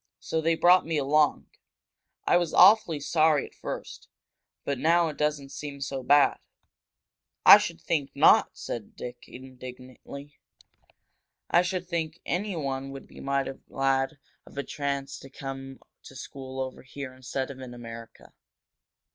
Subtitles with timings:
[0.19, 1.45] So they brought me along.
[2.25, 4.09] I was awfully sorry at first,
[4.65, 6.39] but now it doesn't seem so bad."
[7.45, 10.39] "I should think not!" said Dick, indignantly.
[11.51, 14.17] "I should think anyone would be mighty glad
[14.47, 18.33] of a chance to come to school over here instead of in America!